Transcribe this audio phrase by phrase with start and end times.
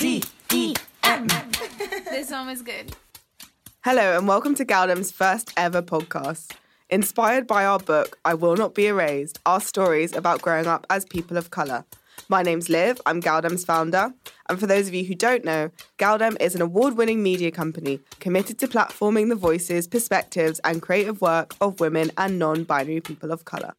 [0.00, 0.74] L D M G
[1.04, 1.28] A L D E M.
[2.10, 2.96] This song is good.
[3.84, 6.52] Hello, and welcome to Galdem's first ever podcast.
[6.88, 11.04] Inspired by our book, I Will Not Be Erased, our stories about growing up as
[11.04, 11.84] people of colour.
[12.30, 14.14] My name's Liv, I'm Galdem's founder.
[14.48, 18.00] And for those of you who don't know, Galdem is an award winning media company
[18.20, 23.32] committed to platforming the voices, perspectives, and creative work of women and non binary people
[23.32, 23.74] of colour.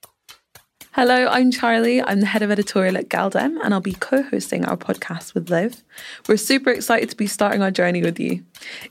[0.94, 2.02] Hello, I'm Charlie.
[2.02, 5.50] I'm the head of editorial at Galdem, and I'll be co hosting our podcast with
[5.50, 5.82] Liv.
[6.28, 8.44] We're super excited to be starting our journey with you.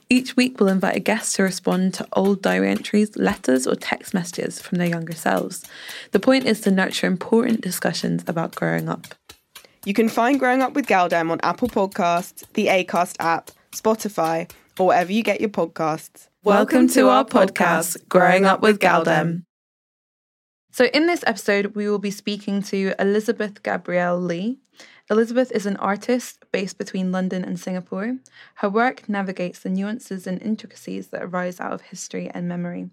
[0.09, 4.15] Each week, we'll invite a guest to respond to old diary entries, letters, or text
[4.15, 5.63] messages from their younger selves.
[6.11, 9.05] The point is to nurture important discussions about growing up.
[9.85, 14.87] You can find Growing Up with Galdem on Apple Podcasts, the Acast app, Spotify, or
[14.87, 16.29] wherever you get your podcasts.
[16.43, 19.43] Welcome to our podcast, Growing Up with Galdem.
[20.73, 24.59] So, in this episode, we will be speaking to Elizabeth Gabrielle Lee.
[25.09, 28.19] Elizabeth is an artist based between London and Singapore.
[28.55, 32.89] Her work navigates the nuances and intricacies that arise out of history and memory.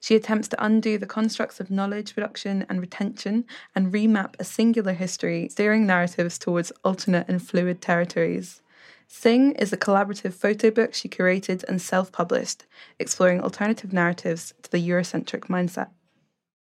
[0.00, 4.92] She attempts to undo the constructs of knowledge production and retention and remap a singular
[4.92, 8.60] history, steering narratives towards alternate and fluid territories.
[9.08, 12.66] Sing is a collaborative photo book she curated and self published,
[12.98, 15.88] exploring alternative narratives to the Eurocentric mindset.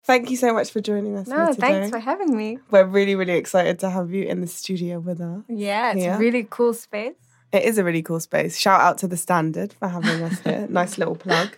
[0.05, 1.27] Thank you so much for joining us.
[1.27, 2.59] No, here thanks for having me.
[2.71, 5.43] We're really, really excited to have you in the studio with us.
[5.49, 6.17] Yeah, it's Yeah.
[6.17, 7.15] a really cool space.
[7.53, 8.59] It is a really cool space.
[8.59, 10.67] Shout out to the Standard for having us here.
[10.71, 11.57] nice little plug.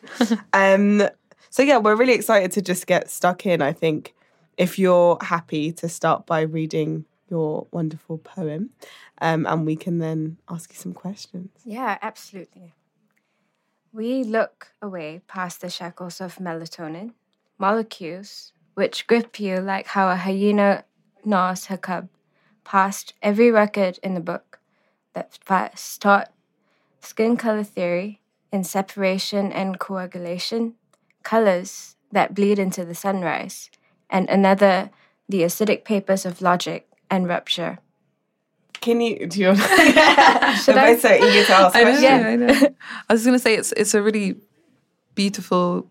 [0.52, 1.02] Um,
[1.50, 3.62] so yeah, we're really excited to just get stuck in.
[3.62, 4.14] I think
[4.56, 8.70] if you're happy to start by reading your wonderful poem,
[9.20, 11.50] um, and we can then ask you some questions.
[11.64, 12.74] Yeah, absolutely.
[13.92, 17.12] We look away past the shackles of melatonin,
[17.58, 20.84] molecules which grip you like how a hyena
[21.24, 22.08] gnaws her cub,
[22.62, 24.58] past every record in the book
[25.14, 26.30] that first taught
[27.00, 28.20] skin color theory
[28.52, 30.74] in separation and coagulation,
[31.22, 33.70] colors that bleed into the sunrise,
[34.10, 34.90] and another,
[35.26, 37.78] the acidic papers of logic and rupture.
[38.80, 39.26] Can you?
[39.26, 39.46] Do you?
[39.48, 39.58] Want
[40.58, 40.92] Should We're I?
[40.92, 42.24] both so eager to ask I know, questions.
[42.24, 42.74] I know.
[43.08, 44.36] I was going to say it's it's a really
[45.14, 45.88] beautiful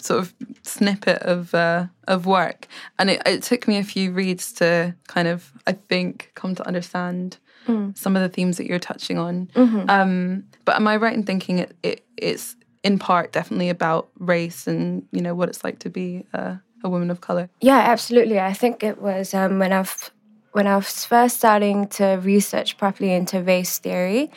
[0.00, 2.66] sort of snippet of uh, of work,
[2.98, 6.66] and it, it took me a few reads to kind of, I think, come to
[6.66, 7.98] understand Mm.
[7.98, 9.50] some of the themes that you're touching on.
[9.56, 9.90] Mhm.
[9.90, 12.54] Um, but am I right in thinking it, it it's
[12.84, 16.88] in part definitely about race and you know what it's like to be a, a
[16.88, 17.48] woman of color?
[17.60, 18.38] Yeah, absolutely.
[18.38, 20.12] I think it was um, when I've
[20.52, 24.30] when I was first starting to research properly into race theory.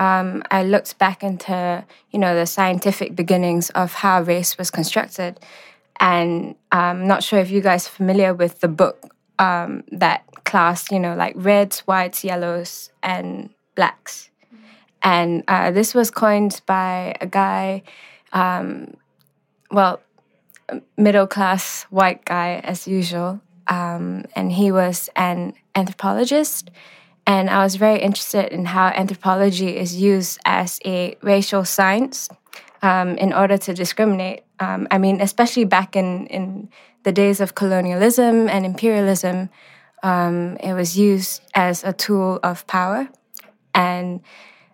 [0.00, 5.38] Um, I looked back into you know the scientific beginnings of how race was constructed,
[6.00, 10.90] and I'm not sure if you guys are familiar with the book um, that class
[10.90, 14.30] you know like reds, whites, yellows, and blacks,
[15.02, 17.82] and uh, this was coined by a guy.
[18.32, 18.94] Um,
[19.70, 20.00] well,
[20.96, 23.40] middle class white guy as usual.
[23.68, 26.70] Um, and he was an anthropologist.
[27.30, 32.28] And I was very interested in how anthropology is used as a racial science
[32.82, 34.42] um, in order to discriminate.
[34.58, 36.70] Um, I mean, especially back in, in
[37.04, 39.48] the days of colonialism and imperialism,
[40.02, 43.08] um, it was used as a tool of power.
[43.76, 44.22] And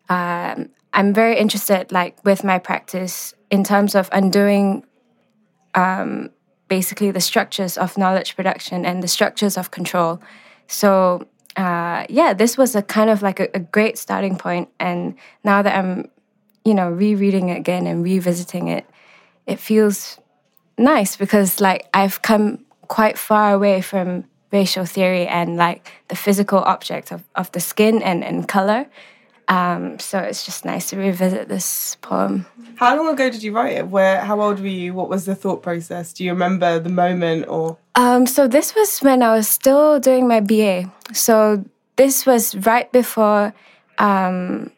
[0.08, 4.86] um, I'm very interested, like with my practice, in terms of undoing
[5.74, 6.30] um,
[6.68, 10.22] basically the structures of knowledge production and the structures of control.
[10.68, 14.68] So uh, yeah, this was a kind of like a, a great starting point.
[14.78, 16.10] And now that I'm,
[16.64, 18.86] you know, rereading it again and revisiting it,
[19.46, 20.18] it feels
[20.76, 26.58] nice because like I've come quite far away from racial theory and like the physical
[26.58, 28.86] object of, of the skin and, and color.
[29.48, 32.46] Um, so it's just nice to revisit this poem.
[32.76, 33.88] How long ago did you write it?
[33.88, 34.20] Where?
[34.20, 34.92] How old were you?
[34.92, 36.12] What was the thought process?
[36.12, 37.78] Do you remember the moment or?
[37.94, 40.90] Um, so this was when I was still doing my BA.
[41.12, 41.64] So
[41.94, 43.54] this was right before
[43.98, 44.70] um,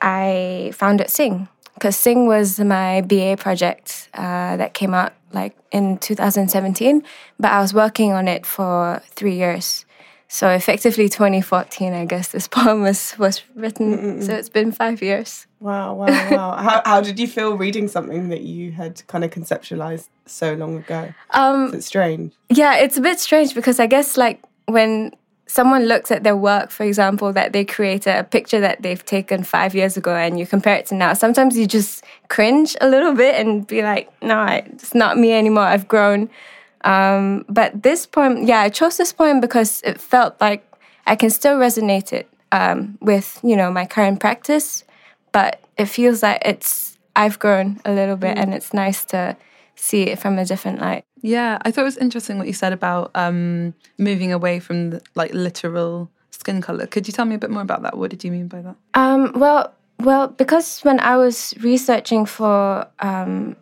[0.00, 5.98] I founded Sing, because Sing was my BA project uh, that came out like in
[5.98, 7.02] 2017.
[7.38, 9.84] But I was working on it for three years.
[10.32, 14.22] So effectively 2014, I guess this poem was was written.
[14.22, 15.46] So it's been five years.
[15.60, 16.56] Wow, wow, wow.
[16.58, 20.78] how, how did you feel reading something that you had kind of conceptualized so long
[20.78, 21.12] ago?
[21.32, 22.32] Um, Is it strange?
[22.48, 25.14] Yeah, it's a bit strange because I guess like when
[25.46, 29.44] someone looks at their work, for example, that they created a picture that they've taken
[29.44, 33.12] five years ago and you compare it to now, sometimes you just cringe a little
[33.12, 35.64] bit and be like, no, it's not me anymore.
[35.64, 36.30] I've grown.
[36.84, 40.64] Um, but this poem, yeah, I chose this poem because it felt like
[41.06, 44.84] I can still resonate it um, with, you know, my current practice,
[45.32, 49.36] but it feels like it's, I've grown a little bit and it's nice to
[49.76, 51.04] see it from a different light.
[51.22, 55.02] Yeah, I thought it was interesting what you said about um, moving away from the,
[55.14, 56.86] like literal skin color.
[56.86, 57.96] Could you tell me a bit more about that?
[57.96, 58.76] What did you mean by that?
[58.94, 63.56] Um, well, well, because when I was researching for um,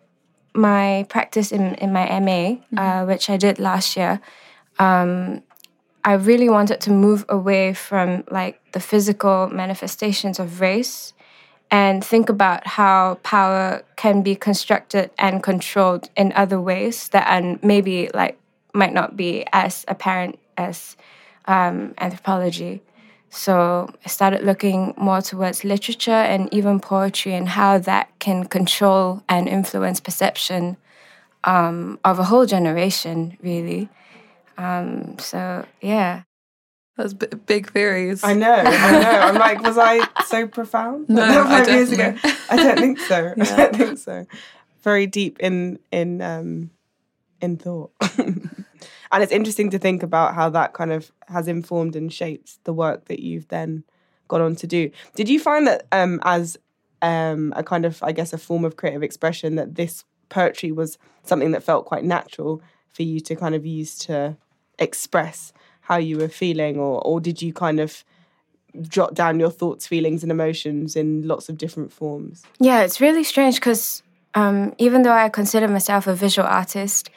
[0.54, 4.20] my practice in, in my MA, uh, which I did last year,
[4.78, 5.42] um,
[6.04, 11.12] I really wanted to move away from like the physical manifestations of race
[11.70, 17.62] and think about how power can be constructed and controlled in other ways that and
[17.62, 18.38] maybe like
[18.74, 20.96] might not be as apparent as
[21.46, 22.82] um, anthropology.
[23.30, 29.22] So I started looking more towards literature and even poetry and how that can control
[29.28, 30.76] and influence perception
[31.44, 33.88] um, of a whole generation, really.
[34.58, 36.22] Um, so yeah.
[36.96, 38.22] That's b- big theories.
[38.24, 39.08] I know, I know.
[39.08, 41.08] I'm like, was I so profound?
[41.08, 42.14] No, I five don't years ago?
[42.50, 43.34] I don't think so.
[43.40, 44.26] I don't think so.
[44.82, 46.70] Very deep in in um
[47.40, 47.92] in thought.
[49.12, 52.72] And it's interesting to think about how that kind of has informed and shaped the
[52.72, 53.84] work that you've then
[54.28, 54.90] gone on to do.
[55.14, 56.56] Did you find that um as
[57.02, 60.98] um a kind of I guess a form of creative expression that this poetry was
[61.24, 62.62] something that felt quite natural
[62.92, 64.36] for you to kind of use to
[64.78, 65.52] express
[65.82, 68.04] how you were feeling or or did you kind of
[68.82, 72.44] jot down your thoughts, feelings and emotions in lots of different forms?
[72.58, 74.02] Yeah, it's really strange because
[74.34, 77.10] um, even though I consider myself a visual artist,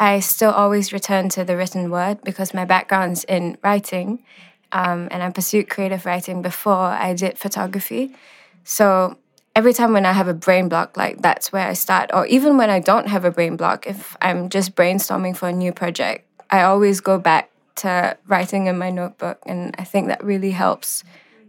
[0.00, 4.24] I still always return to the written word because my background's in writing
[4.72, 8.16] um, and I pursued creative writing before I did photography.
[8.64, 9.18] So
[9.54, 12.10] every time when I have a brain block, like that's where I start.
[12.14, 15.52] Or even when I don't have a brain block, if I'm just brainstorming for a
[15.52, 19.42] new project, I always go back to writing in my notebook.
[19.44, 21.04] And I think that really helps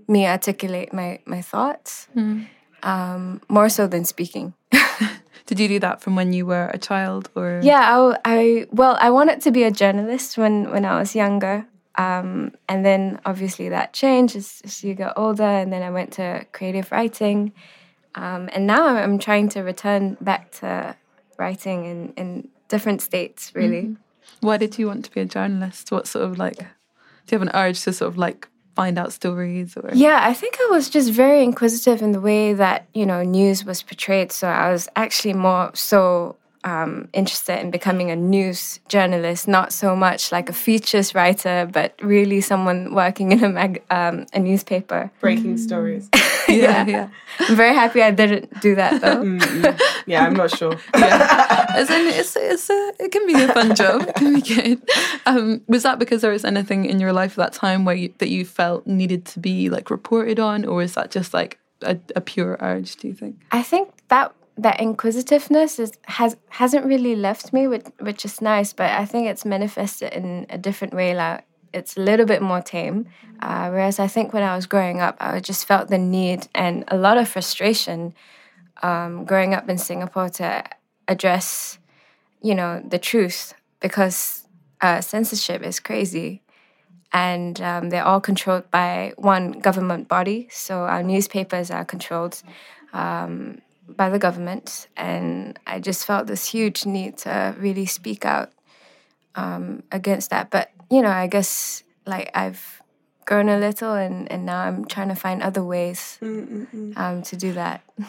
[0.10, 2.10] me articulate my, my thoughts
[2.84, 4.54] um, more so than speaking.
[5.52, 8.96] Did you do that from when you were a child, or Yeah, I, I well,
[9.02, 11.66] I wanted to be a journalist when when I was younger,
[11.96, 16.14] um, and then obviously that changed as, as you get older, and then I went
[16.14, 17.52] to creative writing,
[18.16, 20.96] um, and now I'm, I'm trying to return back to
[21.38, 23.82] writing in, in different states, really.
[23.82, 24.48] Mm-hmm.
[24.48, 25.92] Why did you want to be a journalist?
[25.92, 26.64] What sort of like, do
[27.32, 30.56] you have an urge to sort of like find out stories or yeah i think
[30.60, 34.32] i was just very inquisitive in the way that you know news was portrayed.
[34.32, 39.96] So i was actually more so um, interested in becoming a news journalist, not so
[39.96, 45.12] much like a features writer, but really someone working in a mag- um, a newspaper.
[45.20, 46.10] Breaking stories.
[46.48, 47.10] yeah, yeah.
[47.40, 49.24] I'm very happy I didn't do that though.
[49.24, 50.74] Mm, yeah, I'm not sure.
[50.96, 51.66] yeah.
[51.76, 54.04] As in, it's, it's a, it can be a fun job.
[54.08, 54.82] It can be good.
[55.26, 58.14] Um, was that because there was anything in your life at that time where you,
[58.20, 61.98] that you felt needed to be like reported on, or is that just like a,
[62.16, 62.96] a pure urge?
[62.98, 63.42] Do you think?
[63.52, 68.74] I think that that inquisitiveness is has hasn't really left me, which which is nice.
[68.74, 71.16] But I think it's manifested in a different way.
[71.16, 73.08] Like it's a little bit more tame.
[73.42, 76.84] Uh, whereas I think when I was growing up, I just felt the need and
[76.90, 78.14] a lot of frustration
[78.84, 80.64] um, growing up in Singapore to
[81.08, 81.80] address,
[82.42, 84.48] you know, the truth because
[84.82, 86.44] uh, censorship is crazy.
[87.14, 90.48] And um, they're all controlled by one government body.
[90.50, 92.42] So our newspapers are controlled.
[92.94, 98.52] Um, by the government, and I just felt this huge need to really speak out
[99.36, 100.50] um, against that.
[100.50, 102.82] But you know, I guess like I've
[103.26, 107.54] grown a little, and and now I'm trying to find other ways um, to do
[107.54, 107.82] that.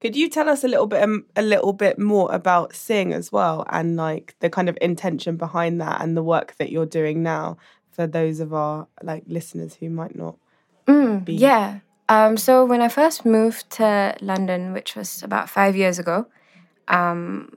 [0.00, 3.32] Could you tell us a little bit um, a little bit more about Sing as
[3.32, 7.22] well, and like the kind of intention behind that, and the work that you're doing
[7.22, 7.56] now
[7.96, 10.36] for those of our like listeners who might not
[10.86, 15.76] mm, be yeah um, so when I first moved to London, which was about five
[15.76, 16.26] years ago,
[16.88, 17.56] um,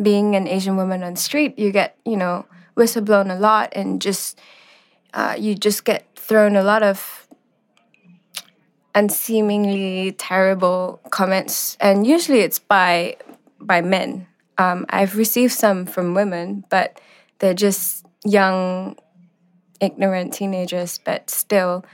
[0.00, 4.02] being an Asian woman on the street, you get you know whistleblown a lot, and
[4.02, 4.38] just
[5.14, 7.28] uh, you just get thrown a lot of
[8.94, 13.16] unseemingly terrible comments, and usually it's by
[13.60, 14.26] by men.
[14.58, 17.00] Um, I've received some from women, but
[17.38, 18.96] they're just young,
[19.80, 21.84] ignorant teenagers, but still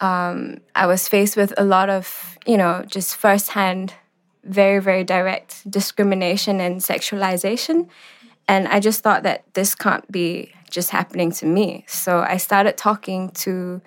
[0.00, 3.94] um, I was faced with a lot of, you know, just firsthand,
[4.44, 7.88] very, very direct discrimination and sexualization.
[8.48, 11.84] And I just thought that this can't be just happening to me.
[11.86, 13.80] So I started talking to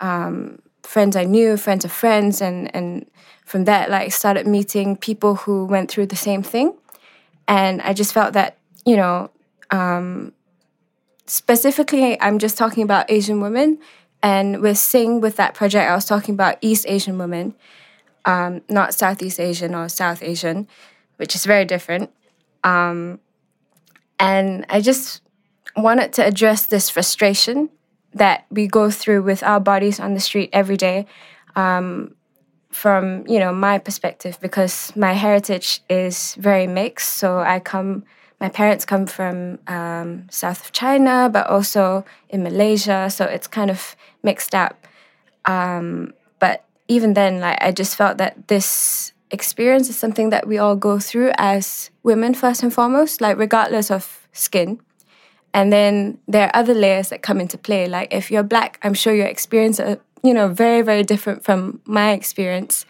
[0.00, 3.06] um, friends I knew, friends of friends, and, and
[3.44, 6.74] from that, like, started meeting people who went through the same thing.
[7.46, 9.30] And I just felt that, you know,
[9.70, 10.32] um,
[11.26, 13.78] specifically, I'm just talking about Asian women
[14.22, 17.54] and with Sing, with that project, I was talking about East Asian women,
[18.24, 20.66] um, not Southeast Asian or South Asian,
[21.16, 22.10] which is very different.
[22.64, 23.20] Um,
[24.18, 25.22] and I just
[25.76, 27.70] wanted to address this frustration
[28.14, 31.06] that we go through with our bodies on the street every day.
[31.54, 32.14] Um,
[32.70, 38.04] from you know my perspective, because my heritage is very mixed, so I come
[38.40, 43.70] my parents come from um, south of China, but also in Malaysia, so it's kind
[43.70, 44.86] of mixed up.
[45.44, 50.58] Um, but even then, like I just felt that this experience is something that we
[50.58, 54.80] all go through as women first and foremost, like regardless of skin.
[55.54, 57.88] And then there are other layers that come into play.
[57.88, 61.80] Like if you're black, I'm sure your experience are you know very very different from
[61.84, 62.86] my experience.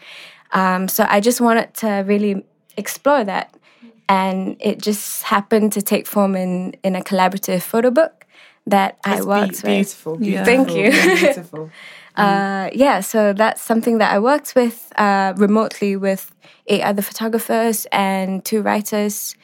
[0.51, 2.43] Um, so I just wanted to really
[2.75, 3.55] explore that
[4.07, 8.18] and it just happened to take form in in a collaborative photo book
[8.69, 10.21] that I worked be- beautiful, with.
[10.21, 10.91] Beautiful, Thank you.
[11.17, 11.71] Beautiful.
[12.15, 16.33] uh, yeah, so that's something that I worked with uh, remotely with
[16.67, 19.35] eight other photographers and two writers,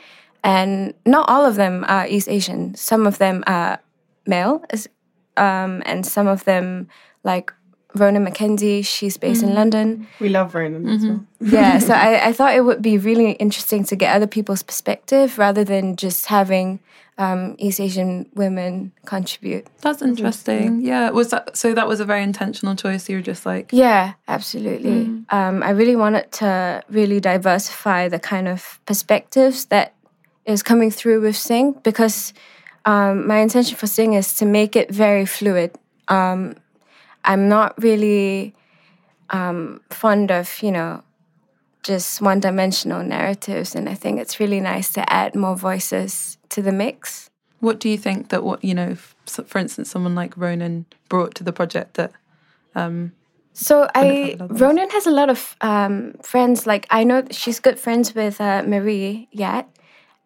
[0.44, 2.76] and not all of them are East Asian.
[2.76, 3.80] Some of them are
[4.26, 4.64] male,
[5.38, 6.88] um, and some of them
[7.24, 7.52] like
[7.96, 8.86] Ronan McKenzie.
[8.86, 9.50] She's based mm-hmm.
[9.50, 10.08] in London.
[10.20, 10.96] We love Ronan mm-hmm.
[10.96, 11.26] as well.
[11.40, 15.38] yeah, so I, I, thought it would be really interesting to get other people's perspective
[15.38, 16.80] rather than just having
[17.18, 19.68] um, East Asian women contribute.
[19.82, 20.82] That's interesting.
[20.82, 21.12] Yeah.
[21.12, 21.74] was that so?
[21.74, 23.08] That was a very intentional choice.
[23.10, 25.06] You were just like, yeah, absolutely.
[25.06, 25.34] Mm.
[25.34, 29.94] Um, I really wanted to really diversify the kind of perspectives that
[30.46, 32.34] is coming through with Sing because
[32.86, 35.76] um, my intention for Sing is to make it very fluid.
[36.08, 36.56] Um,
[37.26, 38.54] I'm not really
[39.30, 41.04] um, fond of, you know,
[41.84, 43.76] just one dimensional narratives.
[43.76, 47.30] And I think it's really nice to add more voices to the mix.
[47.60, 51.44] What do you think that, what, you know, for instance, someone like Ronan brought to
[51.44, 52.12] the project that.
[52.76, 53.12] Um,
[53.54, 56.68] so I Ronan has a lot of um, friends.
[56.68, 59.70] Like I know she's good friends with uh, Marie Yat,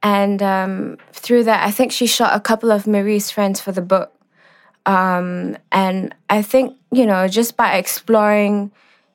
[0.02, 3.84] and um, through that, I think she shot a couple of Marie's friends for the
[3.84, 4.12] book.
[4.88, 8.72] Um, and I think, you know, just by exploring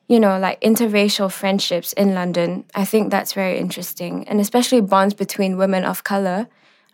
[0.07, 2.63] you know, like interracial friendships in London.
[2.75, 6.47] I think that's very interesting, and especially bonds between women of color.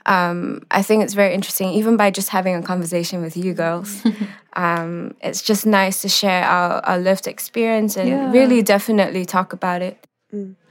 [0.05, 4.01] Um, I think it's very interesting, even by just having a conversation with you girls.
[4.53, 8.31] um, it's just nice to share our, our lived experience and Yeah.
[8.31, 10.07] really definitely talk about it.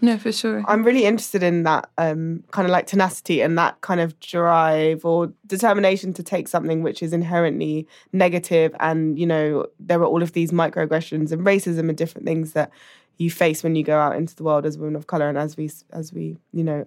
[0.00, 0.64] No, for sure.
[0.66, 5.04] I'm really interested in that um, kind of like tenacity and that kind of drive
[5.04, 10.22] or determination to take something which is inherently negative and you know there are all
[10.22, 12.70] of these microaggressions and racism and different things that
[13.18, 15.28] you face when you go out into the world as a woman of color.
[15.28, 16.84] And as we as we you know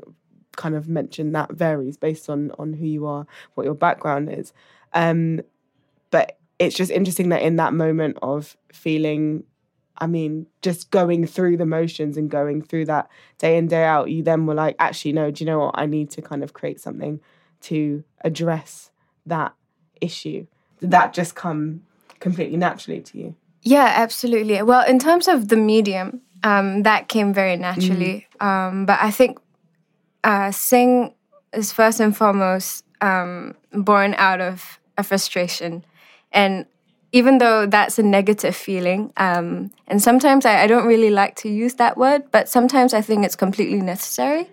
[0.55, 4.53] kind of mentioned that varies based on on who you are what your background is.
[4.93, 5.41] Um
[6.09, 9.43] but it's just interesting that in that moment of feeling
[9.97, 14.09] I mean, just going through the motions and going through that day in, day out,
[14.09, 15.75] you then were like, actually, no, do you know what?
[15.77, 17.19] I need to kind of create something
[17.61, 18.91] to address
[19.25, 19.53] that
[20.01, 20.47] issue.
[20.79, 21.83] Did that just come
[22.19, 23.35] completely naturally to you?
[23.61, 24.61] Yeah, absolutely.
[24.61, 28.27] Well, in terms of the medium, um, that came very naturally.
[28.39, 29.39] Um, but I think
[30.23, 31.13] uh, Sing
[31.53, 35.85] is first and foremost um, born out of a frustration.
[36.31, 36.65] And
[37.13, 41.49] even though that's a negative feeling, um, and sometimes I, I don't really like to
[41.49, 44.49] use that word, but sometimes I think it's completely necessary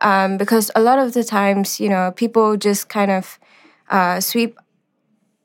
[0.00, 3.38] um, because a lot of the times, you know, people just kind of
[3.90, 4.58] uh, sweep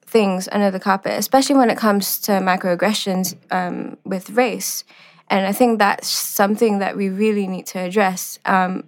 [0.05, 4.86] things under the carpet, especially when it comes to microaggressions um, with race.
[5.29, 8.39] And I think that's something that we really need to address.
[8.46, 8.88] Um,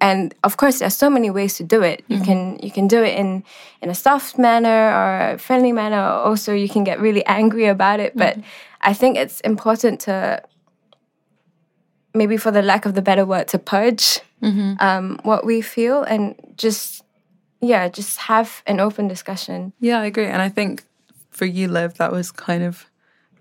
[0.00, 2.02] and of course, there's so many ways to do it.
[2.08, 3.44] You can you can do it in
[3.82, 6.00] in a soft manner or a friendly manner.
[6.00, 8.16] Also, you can get really angry about it.
[8.16, 8.38] But
[8.80, 10.42] I think it's important to
[12.14, 14.20] maybe, for the lack of the better word, to purge
[14.80, 17.04] um, what we feel and just
[17.60, 19.72] yeah, just have an open discussion.
[19.80, 20.26] Yeah, I agree.
[20.26, 20.82] And I think
[21.30, 22.86] for you, Liv, that was kind of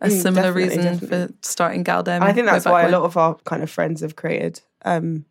[0.02, 1.28] a Mm, similar definitely, reason definitely.
[1.28, 2.22] for starting Galdem.
[2.22, 2.94] I think that's why when.
[2.94, 5.26] a lot of our kind of friends have created um,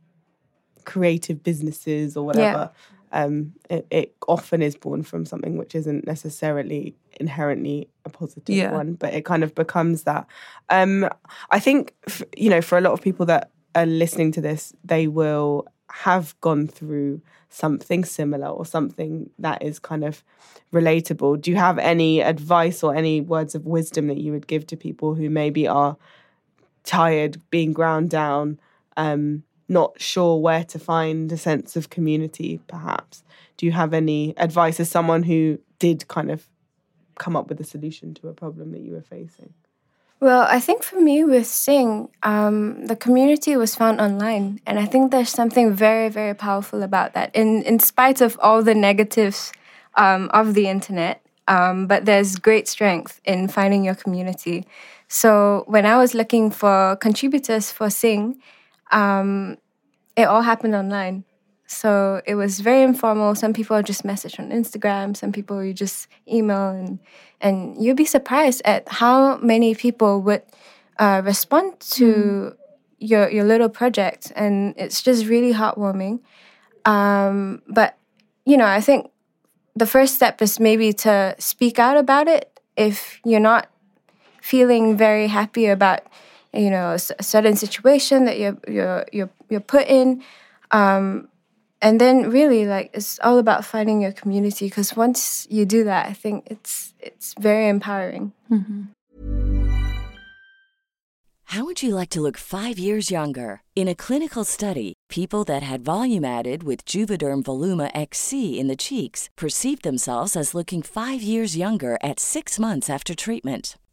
[0.92, 2.70] creative businesses or whatever.
[3.12, 8.72] Um, it, it often is born from something which isn't necessarily inherently a positive Yeah.
[8.72, 10.26] one, but it kind of becomes that.
[10.68, 11.08] Um,
[11.50, 14.72] I think, f- you know, for a lot of people that are listening to this,
[14.84, 20.22] they will have gone through something similar or something that is kind of
[20.72, 21.40] relatable.
[21.40, 24.76] Do you have any advice or any words of wisdom that you would give to
[24.76, 25.96] people who maybe are
[26.84, 28.58] tired, being ground down,
[28.98, 33.22] um, not sure where to find a sense of community, perhaps?
[33.56, 36.48] Do you have any advice as someone who did kind of
[37.16, 39.52] come up with a solution to a problem that you were facing?
[40.20, 44.84] Well, I think for me with Sing, um, the community was found online, and I
[44.84, 47.30] think there's something very, very powerful about that.
[47.34, 49.52] In in spite of all the negatives
[49.94, 54.66] um, of the internet, um, but there's great strength in finding your community.
[55.06, 58.40] So when I was looking for contributors for Sing,
[58.90, 59.56] um,
[60.16, 61.24] it all happened online.
[61.66, 63.34] So it was very informal.
[63.34, 65.16] Some people just message on Instagram.
[65.16, 66.98] Some people you just email, and
[67.40, 70.42] and you'd be surprised at how many people would
[70.98, 72.56] uh, respond to
[72.98, 76.20] your your little project, and it's just really heartwarming.
[76.86, 77.98] Um, but
[78.46, 79.10] you know, I think
[79.76, 83.68] the first step is maybe to speak out about it if you're not
[84.40, 86.00] feeling very happy about
[86.58, 90.22] you know a certain situation that you're you're you're, you're put in
[90.70, 91.28] um,
[91.80, 96.06] and then really like it's all about finding your community because once you do that
[96.06, 98.32] i think it's it's very empowering
[101.52, 103.62] How would you like to look five years younger?
[103.74, 108.76] In a clinical study, people that had volume added with Juvederm Voluma XC in the
[108.76, 113.78] cheeks perceived themselves as looking five years younger at six months after treatment.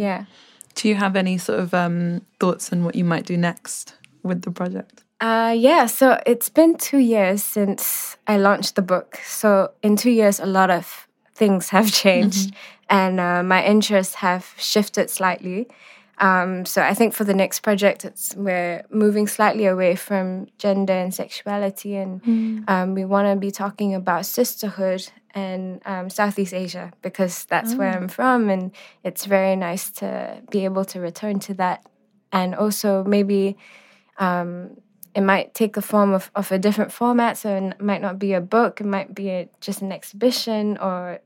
[0.00, 0.24] Yeah.
[0.74, 4.42] Do you have any sort of um, thoughts on what you might do next with
[4.42, 5.04] the project?
[5.20, 9.18] Uh, yeah, so it's been two years since I launched the book.
[9.22, 12.54] So in two years, a lot of things have changed,
[12.88, 15.68] and uh, my interests have shifted slightly.
[16.20, 20.92] Um, so I think for the next project, it's we're moving slightly away from gender
[20.92, 22.20] and sexuality, and
[22.68, 27.90] um, we want to be talking about sisterhood and um, Southeast Asia because that's where
[27.96, 28.70] I'm from, and
[29.02, 31.86] it's very nice to be able to return to that,
[32.32, 33.56] and also maybe
[34.18, 34.76] um,
[35.14, 37.38] it might take the form of, of a different format.
[37.38, 41.20] So it might not be a book, it might be a, just an exhibition, or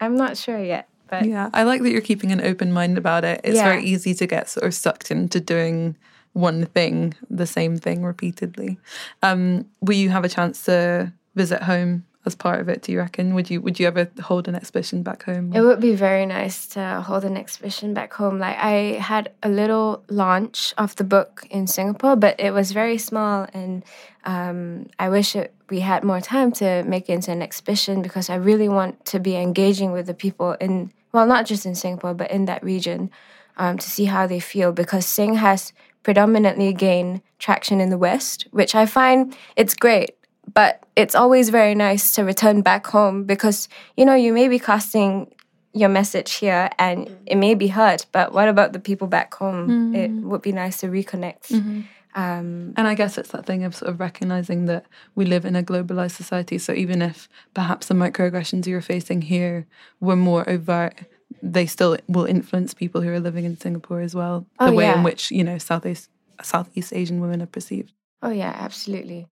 [0.00, 0.88] I'm not sure yet.
[1.10, 3.40] But Yeah, I like that you're keeping an open mind about it.
[3.44, 3.64] It's Yeah.
[3.64, 5.96] very easy to get sort of sucked into doing
[6.32, 8.78] one thing, the same thing repeatedly.
[9.22, 12.82] Um, will you have a chance to visit home as part of it?
[12.82, 13.34] Do you reckon?
[13.34, 15.52] Would you Would you ever hold an exhibition back home?
[15.52, 18.38] It would be very nice to hold an exhibition back home.
[18.38, 22.98] Like I had a little launch of the book in Singapore, but it was very
[22.98, 23.82] small, and
[24.24, 28.30] um, I wish it, we had more time to make it into an exhibition because
[28.30, 32.14] I really want to be engaging with the people in well, not just in Singapore,
[32.14, 33.10] but in that region,
[33.56, 34.72] um, to see how they feel.
[34.72, 40.16] Because Sing has predominantly gained traction in the West, which I find it's great
[40.52, 44.58] but it's always very nice to return back home because you know you may be
[44.58, 45.32] casting
[45.72, 49.94] your message here and it may be heard but what about the people back home?
[49.94, 53.90] It would be nice to reconnect um, And I guess it's that thing of sort
[53.90, 56.58] of recognizing that we live in a globalized society.
[56.58, 59.66] So even if perhaps the microaggressions you're facing here
[60.00, 60.94] were more overt,
[61.42, 64.46] they still will influence people who are living in Singapore as well.
[64.58, 66.10] The Oh, way in which you know Southeast
[66.42, 67.92] Southeast Asian women are perceived.
[68.22, 69.26] oh yeah absolutely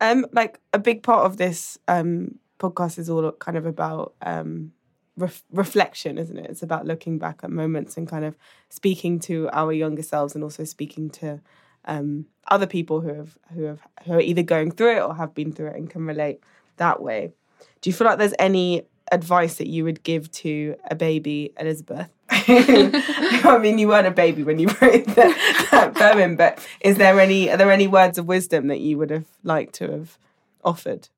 [0.00, 4.72] Um, like a big part of this um podcast is all kind of about um
[5.16, 6.50] ref- reflection, isn't it?
[6.50, 8.36] It's about looking back at moments and kind of
[8.68, 11.40] speaking to our younger selves and also speaking to
[11.86, 15.34] um other people who have who have who are either going through it or have
[15.34, 16.40] been through it and can relate
[16.76, 17.32] that way.
[17.80, 22.08] Do you feel like there's any advice that you would give to a baby Elizabeth?
[22.30, 27.20] I mean, you weren't a baby when you wrote that, that poem, but is there
[27.20, 30.18] any are there any words of wisdom that you would have liked to have
[30.64, 31.08] offered?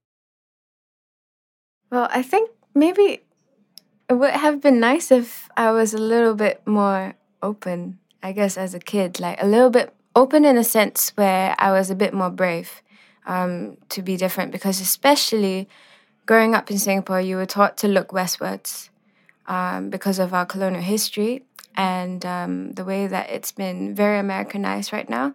[1.90, 3.20] well i think maybe
[4.08, 8.56] it would have been nice if i was a little bit more open i guess
[8.56, 11.94] as a kid like a little bit open in a sense where i was a
[11.94, 12.82] bit more brave
[13.26, 15.68] um, to be different because especially
[16.26, 18.90] growing up in singapore you were taught to look westwards
[19.46, 21.44] um, because of our colonial history
[21.76, 25.34] and um, the way that it's been very Americanized right now.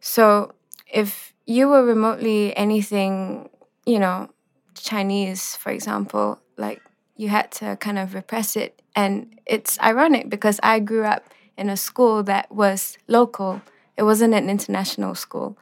[0.00, 0.52] So
[0.92, 3.48] if you were remotely anything,
[3.86, 4.30] you know,
[4.74, 6.82] Chinese, for example, like
[7.18, 8.80] you had to kind of repress it.
[8.96, 11.24] And it's ironic because I grew up
[11.58, 13.60] in a school that was local,
[13.96, 15.58] it wasn't an international school.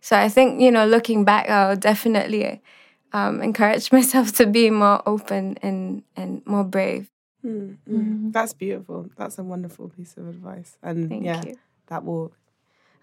[0.00, 2.62] So I think, you know, looking back, I'll definitely
[3.12, 7.10] um, encourage myself to be more open and, and more brave.
[7.42, 7.96] Hmm, hmm.
[7.96, 8.30] Mm-hmm.
[8.30, 9.10] That's beautiful.
[9.16, 11.58] That's a wonderful piece of advice, and Thank yeah, you.
[11.86, 12.32] that will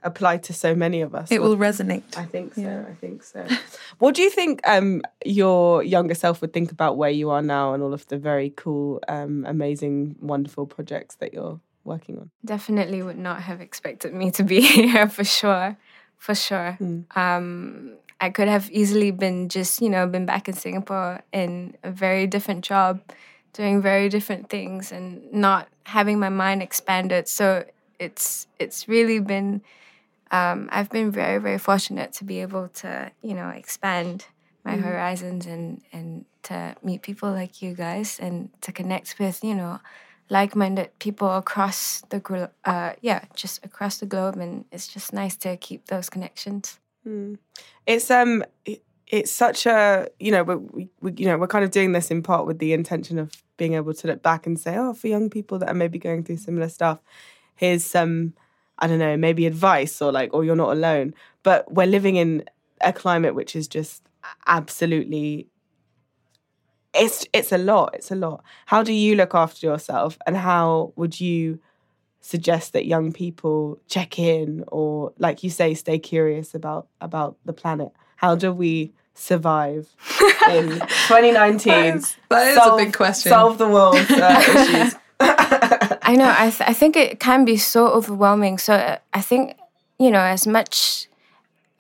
[0.04, 1.32] apply to so many of us.
[1.32, 2.04] It will resonate.
[2.18, 2.86] I think so.
[2.90, 3.46] I think so.
[4.00, 7.74] what do you think um, your younger self would think about where you are now
[7.74, 12.30] and all of the very cool, um, amazing, wonderful projects that you're working on?
[12.44, 15.78] definitely would not have expected me to be here for sure
[16.18, 16.78] for sure
[17.16, 21.92] um i could have easily been just you know been back in singapore in a
[21.92, 23.00] very different job
[23.58, 27.28] doing very different things and not having my mind expanded.
[27.28, 27.66] So
[28.00, 29.62] it's it's really been
[30.32, 34.26] um, I've been very very fortunate to be able to you know expand
[34.66, 34.84] my Mm-hmm.
[34.84, 39.80] horizons and and to meet people like you guys and to connect with you know
[40.30, 45.38] like-minded people across the glo- uh yeah just across the globe and it's just nice
[45.38, 46.80] to keep those connections.
[47.86, 51.72] It's um, it- it's such a you know we, we you know we're kind of
[51.72, 54.76] doing this in part with the intention of being able to look back and say,
[54.78, 57.00] oh, for young people that are maybe going through similar stuff,
[57.56, 58.34] here's some
[58.80, 61.14] I don't know maybe advice or like or you're not alone.
[61.44, 62.44] But we're living in
[62.82, 64.04] a climate which is just
[64.46, 65.48] absolutely
[66.94, 70.94] it's it's a lot it's a lot how do you look after yourself and how
[70.96, 71.60] would you
[72.22, 77.54] suggest that young people check in or like you say stay curious about about the
[77.54, 79.88] planet how do we survive
[80.50, 80.70] in
[81.08, 83.30] 2019 That is- that is a big question.
[83.30, 84.96] solve the world's uh, issues
[86.08, 86.34] I know.
[86.38, 88.58] I th- I think it can be so overwhelming.
[88.60, 89.58] So I think
[90.00, 91.10] you know as much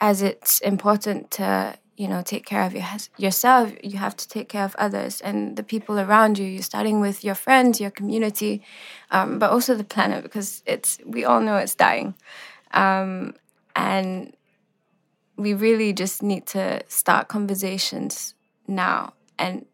[0.01, 2.83] as it's important to you know take care of your,
[3.17, 6.45] yourself, you have to take care of others and the people around you.
[6.45, 8.61] You're starting with your friends, your community,
[9.11, 12.13] um, but also the planet because it's we all know it's dying,
[12.71, 13.33] um,
[13.77, 14.35] and
[15.37, 18.35] we really just need to start conversations
[18.67, 19.65] now and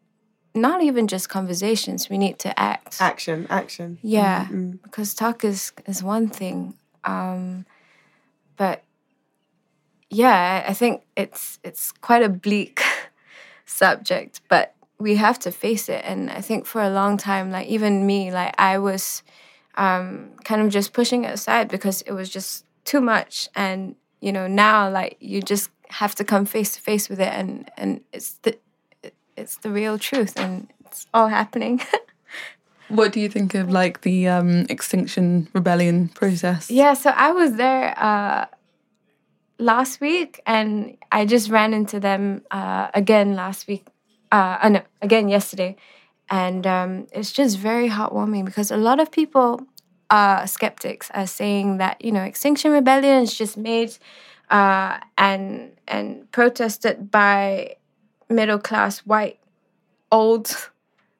[0.54, 2.08] not even just conversations.
[2.08, 3.00] We need to act.
[3.00, 4.46] action action Yeah,
[4.82, 7.66] because talk is is one thing, um,
[8.56, 8.82] but
[10.10, 12.82] yeah, I- I think it's it's quite a bleak
[13.66, 16.02] subject, but we have to face it.
[16.04, 19.22] And I think for a long time, like even me, like I was
[19.76, 23.48] um, kind of just pushing it aside because it was just too much.
[23.56, 27.32] And you know, now like you just have to come face to face with it,
[27.32, 28.56] and and it's the
[29.36, 31.80] it's the real truth, and it's all happening.
[32.88, 36.70] What do you think of like the um, Extinction Rebellion process?
[36.70, 38.46] Yeah, so I was there uh,
[39.58, 43.86] last week, and I just ran into them uh, again last week.
[44.30, 45.76] Uh, uh, no, again yesterday,
[46.28, 49.66] and um, it's just very heartwarming because a lot of people
[50.10, 53.96] are skeptics are saying that you know Extinction Rebellion is just made
[54.50, 57.76] uh, and and protested by
[58.28, 59.38] middle class white
[60.10, 60.70] old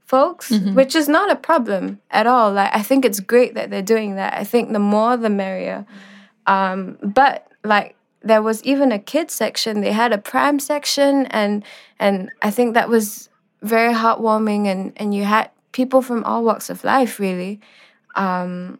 [0.05, 2.53] folks, which is not a problem at all.
[2.53, 4.35] Like I think it's great that they're doing that.
[4.35, 5.87] I think the more the merrier.
[6.47, 9.81] Um, but like there was even a kids section.
[9.81, 11.65] They had a pram section, and
[11.99, 13.29] and I think that was
[13.63, 14.67] very heartwarming.
[14.67, 17.61] And and you had people from all walks of life, really.
[18.15, 18.79] Um,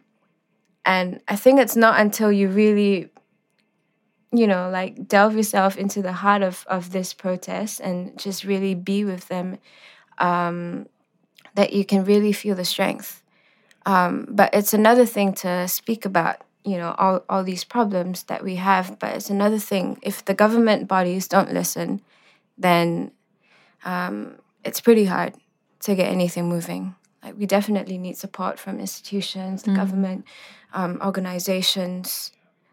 [0.85, 3.09] and I think it's not until you really
[4.37, 8.75] you know like delve yourself into the heart of of this protest and just really
[8.75, 9.57] be with them
[10.17, 10.87] um,
[11.55, 13.21] that you can really feel the strength.
[13.85, 18.43] Um, but it's another thing to speak about, you know, all, all these problems that
[18.43, 18.97] we have.
[18.99, 22.01] But it's another thing if the government bodies don't listen,
[22.57, 23.11] then
[23.83, 25.35] um, it's pretty hard
[25.81, 26.95] to get anything moving.
[27.23, 30.25] Like we definitely need support from institutions, the government,
[30.73, 32.31] um, organizations,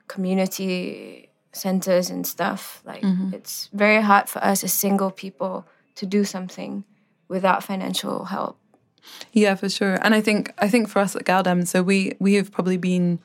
[0.09, 2.83] community centers, and stuff.
[2.85, 3.35] Like mm-hmm.
[3.35, 6.85] it's very hard for us as single people to do something
[7.29, 8.59] without financial help.
[9.33, 9.99] Yeah, for sure.
[10.03, 13.19] And I think I think for us at Galdem, so we we have probably been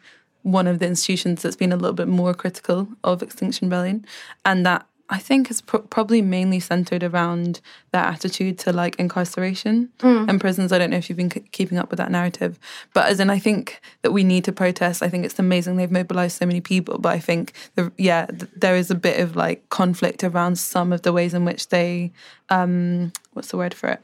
[0.44, 4.06] one of the institutions that's been a little bit more critical of Extinction Rebellion,
[4.46, 9.90] and that I think is pro- probably mainly centered around their attitude to like incarceration
[10.30, 10.72] and prisons.
[10.74, 12.60] I don't know if you've been c- keeping up with that narrative,
[12.94, 15.02] but as in, I think that we need to protest.
[15.02, 18.52] I think it's amazing they've mobilized so many people, but I think the, yeah, th-
[18.56, 22.12] there is a bit of like conflict around some of the ways in which they,
[22.50, 24.02] um, what's the word for it?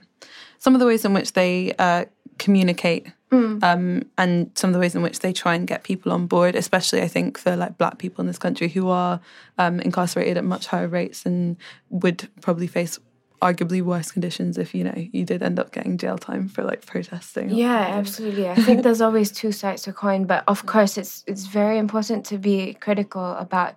[0.59, 2.05] Some of the ways in which they uh,
[2.37, 6.27] communicate um, and some of the ways in which they try and get people on
[6.27, 9.19] board, especially I think for like black people in this country who are
[9.57, 11.57] um, incarcerated at much higher rates and
[11.89, 12.99] would probably face
[13.43, 16.85] arguably worse conditions if you know you did end up getting jail time for like
[16.85, 17.49] protesting.
[17.49, 18.47] Yeah, absolutely.
[18.49, 21.77] I think there's always two sides to a coin, but of course, it's it's very
[21.77, 23.75] important to be critical about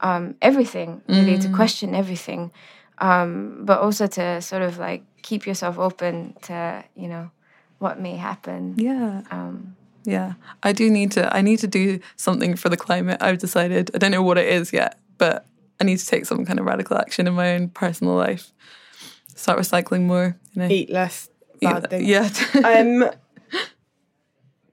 [0.00, 2.52] um, everything, really, to question everything,
[2.98, 7.30] um, but also to sort of like keep yourself open to you know
[7.78, 8.74] what may happen.
[8.76, 9.22] Yeah.
[9.30, 10.34] Um, Yeah.
[10.62, 13.18] I do need to I need to do something for the climate.
[13.22, 13.90] I've decided.
[13.94, 15.46] I don't know what it is yet, but
[15.80, 18.52] I need to take some kind of radical action in my own personal life.
[19.34, 20.68] Start recycling more, you know.
[20.68, 21.28] eat less
[21.60, 22.28] bad things Yeah.
[22.64, 23.10] um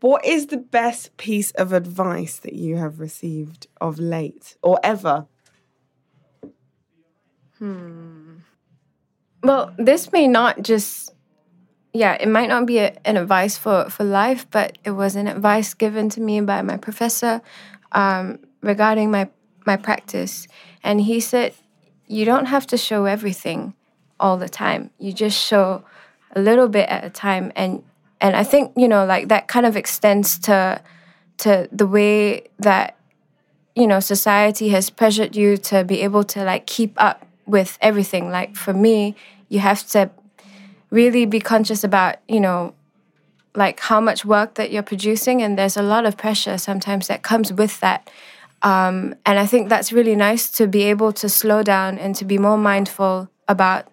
[0.01, 5.25] what is the best piece of advice that you have received of late or ever
[7.57, 8.39] Hmm.
[9.41, 11.14] well, this may not just
[11.95, 15.27] yeah, it might not be a, an advice for, for life, but it was an
[15.27, 17.41] advice given to me by my professor
[17.93, 19.29] um, regarding my,
[19.65, 20.45] my practice.
[20.83, 21.53] And he said,
[22.07, 23.73] you don't have to show everything
[24.19, 24.89] all the time.
[24.99, 25.85] You just show
[26.35, 27.53] a little bit at a time.
[27.55, 27.81] And,
[28.19, 30.81] and I think, you know, like that kind of extends to,
[31.37, 32.97] to the way that,
[33.73, 38.29] you know, society has pressured you to be able to like keep up with everything.
[38.29, 39.15] Like for me,
[39.47, 40.11] you have to
[40.95, 42.73] really be conscious about, you know,
[43.53, 45.41] like how much work that you're producing.
[45.43, 48.09] And there's a lot of pressure sometimes that comes with that.
[48.61, 52.25] Um, and I think that's really nice to be able to slow down and to
[52.25, 53.85] be more mindful about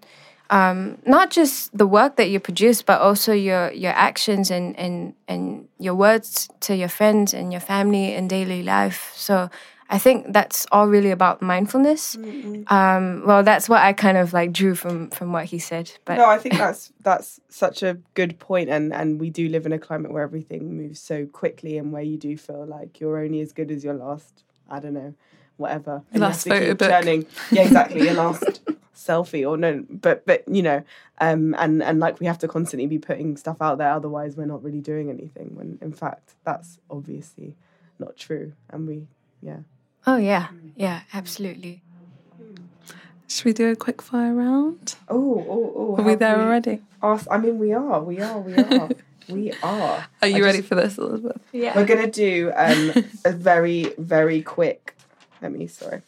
[0.50, 5.14] um, not just the work that you produce, but also your your actions and, and
[5.26, 9.12] and your words to your friends and your family in daily life.
[9.16, 9.48] So
[9.92, 12.16] I think that's all really about mindfulness.
[12.16, 12.72] Mm-hmm.
[12.72, 15.92] Um, well, that's what I kind of like drew from from what he said.
[16.06, 19.66] But no, I think that's that's such a good point, and and we do live
[19.66, 23.18] in a climate where everything moves so quickly, and where you do feel like you're
[23.18, 25.12] only as good as your last, I don't know,
[25.58, 26.02] whatever.
[26.10, 26.88] And last photo book.
[26.90, 27.26] Turning.
[27.50, 28.02] Yeah, exactly.
[28.02, 28.62] your last
[28.96, 30.82] selfie or no, but but you know,
[31.18, 34.46] um, and and like we have to constantly be putting stuff out there, otherwise we're
[34.46, 35.54] not really doing anything.
[35.54, 37.56] When in fact that's obviously
[37.98, 39.06] not true, and we
[39.42, 39.58] yeah.
[40.06, 41.82] Oh yeah, yeah, absolutely.
[43.28, 44.96] Should we do a quick fire round?
[45.08, 45.96] Oh, oh, oh.
[45.96, 46.82] Are we there we already?
[47.02, 48.90] Asked, I mean, we are, we are, we are.
[49.28, 50.06] we are.
[50.20, 51.40] Are you I ready just, for this, Elizabeth?
[51.50, 51.74] Yeah.
[51.74, 52.92] We're going to do um,
[53.24, 54.96] a very, very quick.
[55.40, 56.02] Let me, sorry.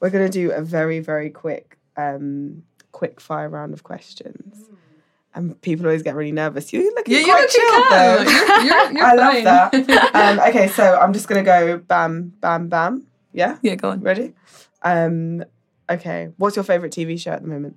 [0.00, 4.68] We're going to do a very, very quick, um, quick fire round of questions.
[5.34, 6.74] And people always get really nervous.
[6.74, 8.22] You're looking yeah, quite chilled, though.
[8.22, 9.44] You're, you're, you're I fine.
[9.44, 10.14] love that.
[10.14, 13.06] Um, okay, so I'm just going to go bam, bam, bam.
[13.36, 13.58] Yeah?
[13.60, 14.00] Yeah, go on.
[14.00, 14.32] Ready?
[14.82, 15.44] Um,
[15.90, 16.30] okay.
[16.38, 17.76] What's your favourite TV show at the moment?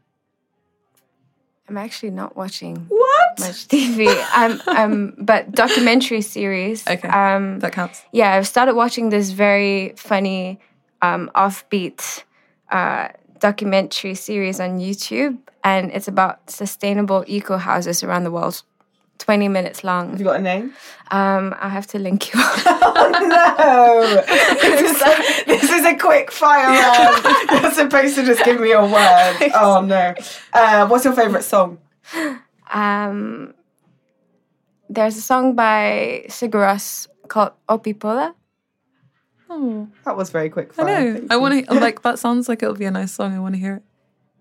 [1.67, 4.07] I'm actually not watching what much TV.
[4.31, 6.87] I'm, um, but documentary series.
[6.87, 8.01] Okay, um, that counts.
[8.11, 10.59] Yeah, I've started watching this very funny,
[11.03, 12.23] um, offbeat
[12.71, 18.63] uh, documentary series on YouTube, and it's about sustainable eco houses around the world.
[19.19, 20.11] 20 minutes long.
[20.11, 20.73] Have you got a name?
[21.11, 24.23] Um, I'll have to link you oh no!
[24.61, 27.61] this, is a, this is a quick fire round.
[27.61, 29.51] You're supposed to just give me a word.
[29.55, 30.13] Oh no.
[30.53, 31.79] Uh, what's your favourite song?
[32.71, 33.53] Um,
[34.89, 38.33] there's a song by Sigur called Hoppípolla.
[39.49, 40.87] Oh, that was very quick fire.
[40.87, 41.27] I know.
[41.31, 42.19] I want to like that.
[42.19, 43.35] Sounds like it'll be a nice song.
[43.35, 43.83] I want to hear it.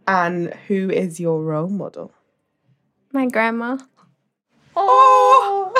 [0.06, 2.12] And who is your role model?
[3.12, 3.78] My grandma.
[4.80, 5.74] Oh,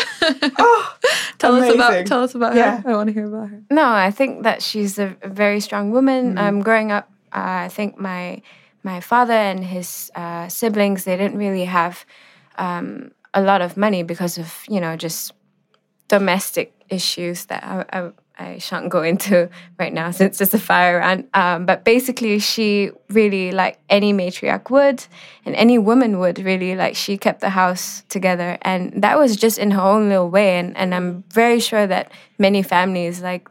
[0.58, 0.96] oh
[1.38, 1.80] tell amazing.
[1.80, 2.80] us about tell us about yeah.
[2.82, 2.90] her.
[2.90, 3.62] I want to hear about her.
[3.70, 6.34] No, I think that she's a, very strong woman.
[6.34, 6.38] Mm.
[6.38, 8.42] Um, growing up, uh, I think my
[8.82, 12.04] my father and his uh, siblings they didn't really have
[12.58, 15.32] um, a lot of money because of you know just
[16.08, 20.98] domestic issues that I, I, I shan't go into right now since it's a fire
[20.98, 21.28] round.
[21.34, 25.04] Um, but basically, she really, like any matriarch would,
[25.44, 28.58] and any woman would, really, like she kept the house together.
[28.62, 30.58] And that was just in her own little way.
[30.58, 33.48] And, and I'm very sure that many families, like,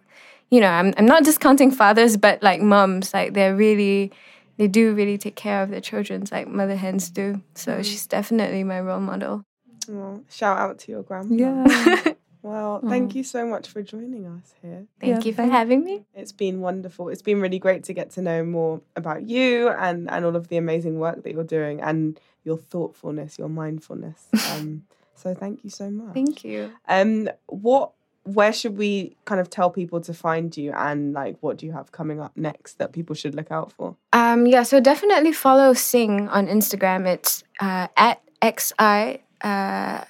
[0.49, 4.11] you know, I'm, I'm not discounting fathers, but like moms, like they're really,
[4.57, 7.41] they do really take care of their children, like mother hens do.
[7.53, 7.83] So mm.
[7.83, 9.43] she's definitely my role model.
[9.89, 11.35] Oh, shout out to your grandma.
[11.35, 12.13] Yeah.
[12.41, 14.85] Well, thank you so much for joining us here.
[14.99, 16.05] Thank yeah, you for having me.
[16.13, 17.09] It's been wonderful.
[17.09, 20.47] It's been really great to get to know more about you and, and all of
[20.47, 24.27] the amazing work that you're doing and your thoughtfulness, your mindfulness.
[24.57, 26.13] Um, so thank you so much.
[26.13, 26.71] Thank you.
[26.87, 27.91] Um, what
[28.23, 31.71] where should we kind of tell people to find you and like what do you
[31.71, 33.95] have coming up next that people should look out for?
[34.13, 37.07] Um, yeah, so definitely follow Sing on Instagram.
[37.07, 40.03] It's uh, at xi uh,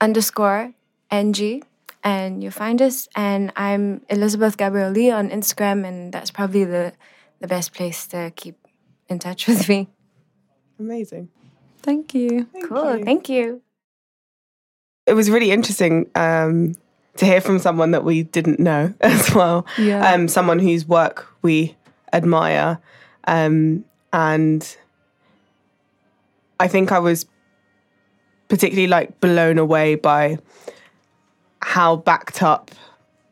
[0.00, 0.72] underscore
[1.10, 1.62] NG,
[2.02, 3.08] and you'll find us.
[3.16, 6.92] And I'm Elizabeth Gabrielle Lee on Instagram, and that's probably the,
[7.40, 8.56] the best place to keep
[9.08, 9.88] in touch with me.
[10.78, 11.28] Amazing.
[11.82, 12.46] Thank you.
[12.52, 12.98] Thank cool.
[12.98, 13.04] You.
[13.04, 13.62] Thank you.
[15.06, 16.74] It was really interesting um,
[17.16, 19.66] to hear from someone that we didn't know as well.
[19.78, 20.12] Yeah.
[20.12, 21.76] Um, someone whose work we
[22.12, 22.80] admire.
[23.24, 24.76] Um, and
[26.58, 27.26] I think I was
[28.48, 30.38] particularly like blown away by
[31.62, 32.70] how backed up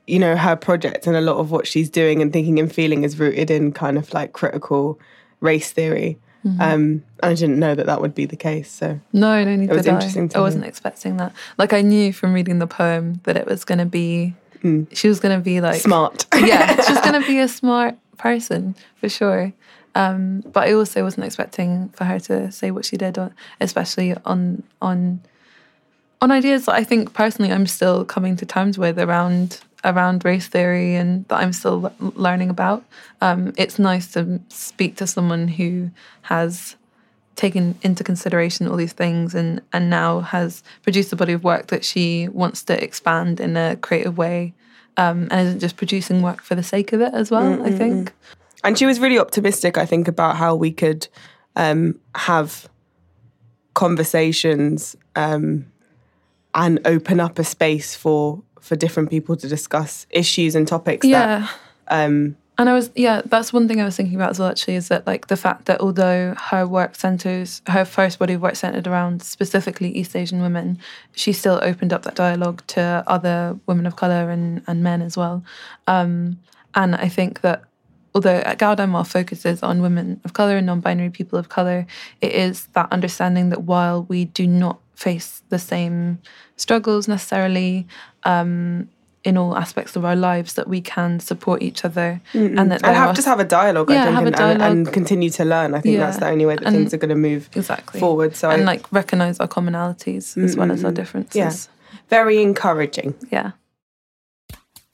[0.06, 3.04] you know her project and a lot of what she's doing and thinking and feeling
[3.04, 4.98] is rooted in kind of like critical
[5.40, 6.60] race theory mm-hmm.
[6.60, 8.70] um, I didn't know that that would be the case.
[8.70, 10.30] So no, no, it was interesting.
[10.34, 10.38] I.
[10.38, 11.32] I wasn't expecting that.
[11.56, 14.34] Like I knew from reading the poem that it was going to be.
[14.62, 14.94] Mm.
[14.94, 16.26] She was going to be like smart.
[16.34, 19.52] yeah, she's going to be a smart person for sure.
[19.94, 24.14] Um, but I also wasn't expecting for her to say what she did, on, especially
[24.24, 25.20] on on
[26.24, 30.48] on ideas that I think personally I'm still coming to terms with around around race
[30.48, 32.82] theory and that I'm still learning about.
[33.20, 35.90] Um, it's nice to speak to someone who
[36.22, 36.76] has
[37.36, 41.66] taken into consideration all these things and and now has produced a body of work
[41.66, 44.54] that she wants to expand in a creative way
[44.96, 47.42] um, and isn't just producing work for the sake of it as well.
[47.42, 47.66] Mm-hmm.
[47.66, 48.12] I think.
[48.64, 49.76] And she was really optimistic.
[49.76, 51.06] I think about how we could
[51.54, 52.66] um, have
[53.74, 55.66] conversations um,
[56.54, 61.06] and open up a space for for different people to discuss issues and topics.
[61.06, 61.48] Yeah.
[61.88, 64.48] That, um, and I was, yeah, that's one thing I was thinking about as well,
[64.48, 68.42] actually, is that like the fact that although her work centers, her first body of
[68.42, 70.78] work centered around specifically East Asian women,
[71.12, 75.16] she still opened up that dialogue to other women of color and, and men as
[75.16, 75.44] well.
[75.88, 76.38] Um,
[76.76, 77.64] and I think that
[78.14, 81.86] although at Galdem our focus on women of color and non binary people of color,
[82.20, 86.20] it is that understanding that while we do not face the same
[86.56, 87.86] struggles necessarily,
[88.24, 88.88] um,
[89.24, 92.84] in all aspects of our lives that we can support each other mm and that
[92.84, 94.60] and have, just have a dialogue yeah, I think have and, a dialogue.
[94.60, 95.74] And, and continue to learn.
[95.74, 96.00] I think yeah.
[96.00, 97.98] that's the only way that and things are going to move exactly.
[97.98, 101.36] forward so and I, like recognize our commonalities mm as well as our differences.
[101.36, 101.52] Yeah.
[102.10, 103.14] Very encouraging.
[103.30, 103.52] Yeah.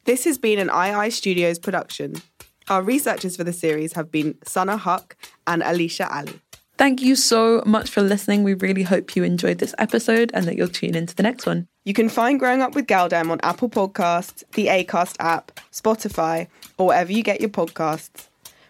[0.04, 2.22] This has been an II Studios production.
[2.68, 6.40] Our researchers for the series have been Sana Huck and Alicia Ali
[6.80, 8.42] Thank you so much for listening.
[8.42, 11.68] We really hope you enjoyed this episode and that you'll tune into the next one.
[11.84, 16.86] You can find Growing Up with Galdem on Apple Podcasts, the Acast app, Spotify, or
[16.86, 18.28] wherever you get your podcasts.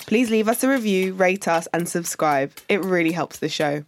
[0.08, 2.50] Please leave us a review, rate us, and subscribe.
[2.68, 3.84] It really helps the show.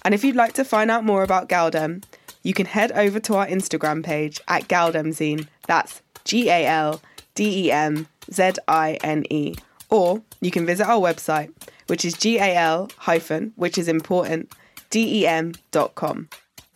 [0.00, 2.02] And if you'd like to find out more about Galdem,
[2.42, 5.46] you can head over to our Instagram page at Galdemzine.
[5.66, 7.02] That's G A L
[7.34, 9.56] D E M Z I N E.
[9.90, 11.52] Or you can visit our website
[11.88, 14.52] which is G-A-L hyphen, which is important,
[14.90, 16.28] D-E-M.com.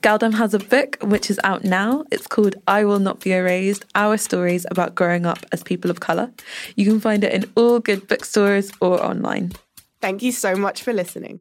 [0.03, 2.05] Galdem has a book which is out now.
[2.11, 6.01] It's called I Will Not Be Erased Our Stories About Growing Up as People of
[6.01, 6.33] Colour.
[6.75, 9.53] You can find it in all good bookstores or online.
[10.01, 11.41] Thank you so much for listening.